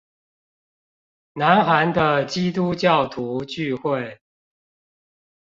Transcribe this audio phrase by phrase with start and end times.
[1.33, 4.19] 南韓的基督教徒聚會